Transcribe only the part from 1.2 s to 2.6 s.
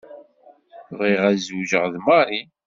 ad zewǧeɣ d Mary.